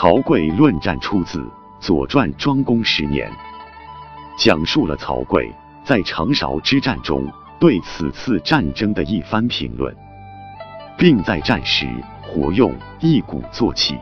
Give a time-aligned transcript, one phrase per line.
[0.00, 1.40] 曹刿论战出自
[1.78, 3.30] 《左传》庄公十年，
[4.34, 5.52] 讲述了曹刿
[5.84, 9.94] 在长勺之战中对此次战争的一番评论，
[10.96, 11.86] 并在战时
[12.22, 13.94] 活用一鼓作气、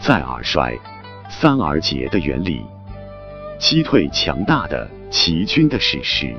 [0.00, 0.76] 再而衰、
[1.30, 2.66] 三而竭的原理，
[3.56, 6.34] 击退强大的齐军的史实。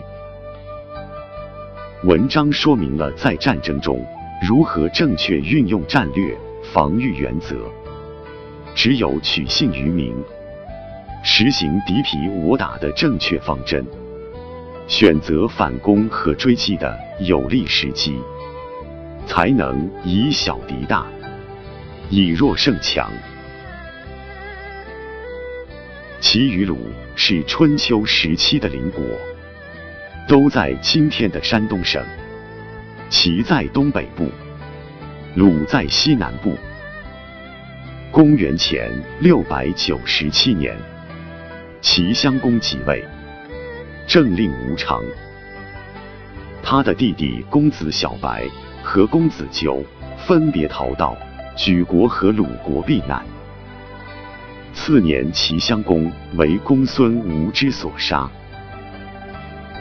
[2.03, 4.05] 文章说明了在战争中
[4.45, 6.38] 如何正确运用战略
[6.73, 7.55] 防御原则。
[8.76, 10.16] 只有取信于民，
[11.23, 13.86] 实行敌疲我打的正确方针，
[14.88, 18.18] 选择反攻和追击的有利时机，
[19.28, 21.05] 才能以小敌大，
[22.09, 23.12] 以弱胜强。
[26.22, 26.78] 齐与鲁
[27.16, 29.04] 是春秋时期的邻国。
[30.28, 32.06] 都在今天的山东省，
[33.09, 34.30] 齐在东北部，
[35.33, 36.56] 鲁在西南部。
[38.11, 40.75] 公元前六百九十七年，
[41.79, 43.05] 齐襄公即位，
[44.07, 44.99] 政令无常。
[46.63, 48.47] 他的弟弟公子小白
[48.81, 49.83] 和公子纠
[50.17, 51.15] 分别逃到
[51.55, 53.23] 莒国和鲁国避难。
[54.73, 58.27] 次年，齐襄公为公孙无知所杀。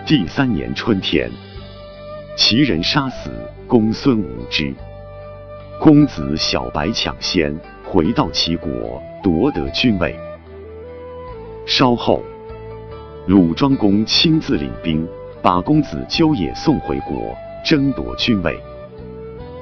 [0.04, 1.30] 第三年春天，
[2.36, 3.30] 齐人杀死
[3.66, 4.74] 公孙无知，
[5.80, 7.58] 公子小白抢先
[7.90, 10.14] 回到齐国，夺得君位。
[11.64, 12.22] 稍后，
[13.26, 15.08] 鲁庄公亲自领兵，
[15.40, 18.54] 把公子纠也送回国，争夺君位。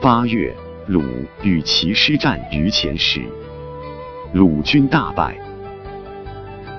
[0.02, 0.52] 八月，
[0.88, 1.00] 鲁
[1.44, 3.22] 与齐师战于前时，
[4.32, 5.36] 鲁军大败。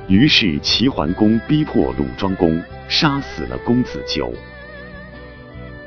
[0.09, 2.61] 于是齐桓公逼迫鲁庄公。
[2.89, 4.33] 杀死了公子纠。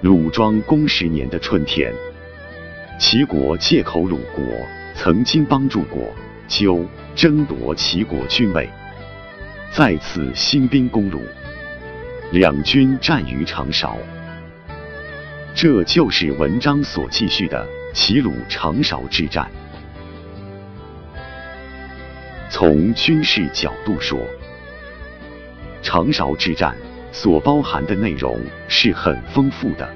[0.03, 1.91] 鲁庄公十年的春天，
[2.99, 4.45] 齐国借口鲁国
[5.03, 6.15] 曾经帮助过
[6.47, 6.85] 纠
[7.17, 8.69] 争夺齐国君位，
[9.73, 11.23] 再次兴兵攻鲁，
[12.33, 13.97] 两军战于长勺。
[15.55, 19.51] 这就是文章所记叙的齐鲁长勺之战。
[22.51, 24.21] 从军事角度说，
[25.81, 26.77] 长勺之战。
[27.11, 29.89] 所包含的内容是很丰富的，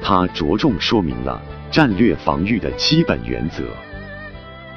[0.00, 3.64] 它着重说明了战略防御的基本原则。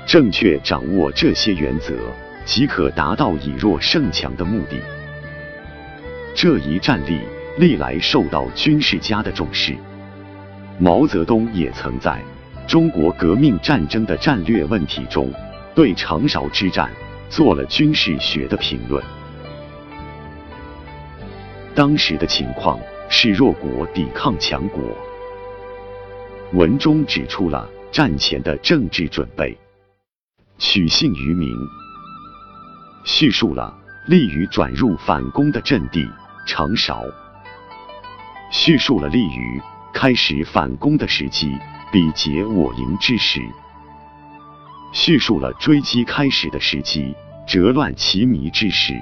[0.05, 1.93] 正确掌握这些原则，
[2.43, 4.77] 即可达到以弱胜强的目的。
[6.33, 7.19] 这一战例
[7.57, 9.75] 历来受到军事家的重视。
[10.79, 12.11] 毛泽东也曾在
[12.65, 15.31] 《中国革命战争的战略问题》中，
[15.75, 16.89] 对长勺之战
[17.29, 19.03] 做了军事学的评论。
[21.75, 24.81] 当时的情况是弱国抵抗强国。
[26.53, 29.57] 文中指出了战前的政治准备，
[30.57, 31.49] 取信于民，
[33.05, 33.73] 叙述了
[34.07, 36.05] 利于转入反攻的阵地
[36.45, 37.05] 长勺，
[38.51, 39.61] 叙述了利于
[39.93, 41.57] 开始反攻的时机
[41.89, 43.39] 比劫我营之时，
[44.91, 47.15] 叙述了追击开始的时机
[47.47, 48.93] 折乱其迷之时。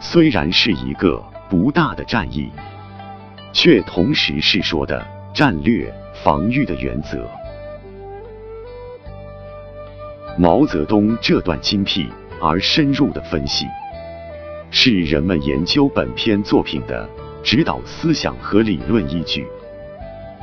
[0.00, 2.50] 虽然是一个不大的战役，
[3.52, 7.28] 却同时是说的战略防御的原则。
[10.38, 12.08] 毛泽东这段精辟
[12.40, 13.66] 而深入的分析，
[14.70, 17.08] 是人们研究本篇作品的
[17.42, 19.44] 指导思想和理论依据。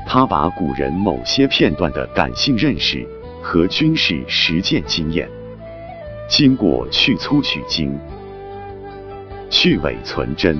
[0.06, 3.08] 他把古人某些片段的感性认识
[3.41, 5.29] 和军事实践经验，
[6.28, 7.97] 经过去粗取精。
[9.50, 10.58] 去伪存真，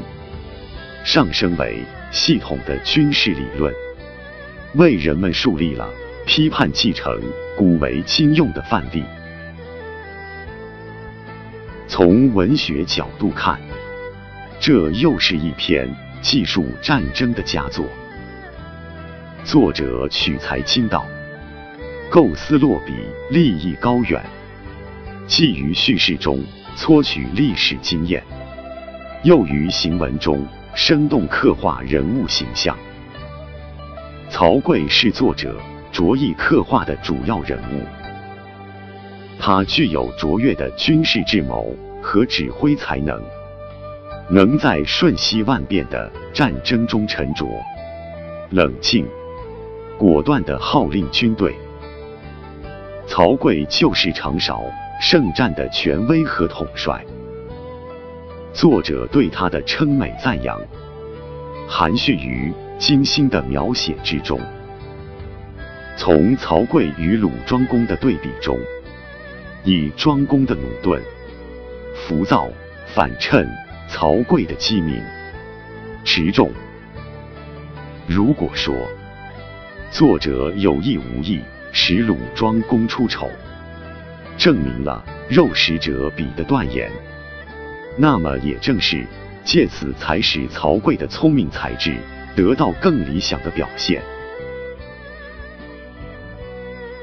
[1.04, 3.74] 上升为系统的军事理论，
[4.76, 5.90] 为人们树立了
[6.26, 7.20] 批判继承
[7.58, 9.04] 古为今用的范例。
[11.88, 13.60] 从文学角度看，
[14.62, 17.86] 这又是一篇记述战争的佳作。
[19.44, 21.06] 作者取材精到，
[22.10, 22.94] 构思落笔
[23.30, 24.24] 立意高远，
[25.28, 26.42] 既于叙事中
[26.78, 28.24] 撮取历史经验。
[29.24, 32.78] 又于行文中生动刻画人物形象。
[34.32, 35.54] 曹刿是作者
[35.92, 37.84] 着意刻画的主要人物，
[39.38, 43.22] 他具有卓越的军事智谋和指挥才能，
[44.30, 47.46] 能在瞬息万变的战争中沉着、
[48.52, 49.06] 冷静、
[49.98, 51.54] 果断的号令军队。
[53.06, 54.64] 曹刿就是长勺
[55.02, 57.04] 圣战的权威和统帅。
[58.54, 60.58] 作者对他的称美赞扬，
[61.68, 64.42] 含蓄于精心的描写之中。
[65.96, 68.58] 从曹刿与鲁庄公的对比中，
[69.64, 71.00] 以庄公的鲁钝、
[71.96, 72.50] 浮躁
[72.88, 73.48] 反衬
[73.88, 75.00] 曹刿的机敏、
[76.04, 76.52] 持重。
[78.08, 78.74] 如果说
[79.92, 81.40] 作者有意无意
[81.72, 83.30] 使鲁庄公出丑，
[84.40, 86.90] 证明了肉食者比的断言，
[87.96, 89.06] 那么也正是
[89.44, 91.96] 借此才使曹刿的聪明才智
[92.36, 94.02] 得到更理想的表现。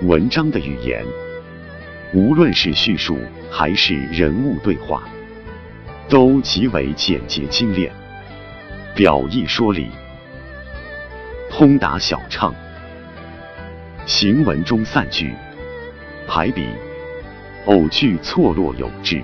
[0.03, 1.05] 文章的语言，
[2.15, 3.19] 无论是叙述
[3.51, 5.03] 还是人物对话，
[6.09, 7.93] 都极为简洁精炼，
[8.95, 9.89] 表意说理，
[11.51, 12.55] 通达晓畅。
[14.07, 15.35] 行文中散句、
[16.27, 16.69] 排比、
[17.67, 19.21] 偶句错落有致，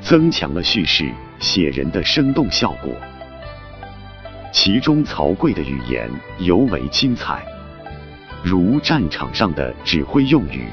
[0.00, 1.10] 增强了叙事
[1.40, 2.94] 写人的生动效果。
[4.52, 6.08] 其中曹刿的语言
[6.38, 7.42] 尤为精彩。
[8.44, 10.66] 如战场上的指挥用语，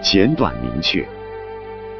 [0.00, 1.06] 简短明确，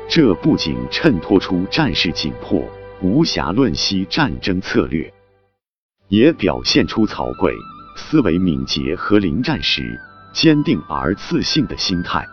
[0.09, 2.63] 这不仅衬托出战事紧迫、
[3.03, 5.13] 无暇论析战争策略，
[6.07, 7.53] 也表现出曹刿
[7.97, 9.99] 思维敏捷和临战时
[10.33, 12.25] 坚定而自信的心态。